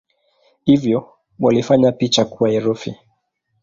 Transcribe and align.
Hivyo 0.65 1.13
walifanya 1.39 1.91
picha 1.91 2.25
kuwa 2.25 2.49
herufi. 2.49 2.95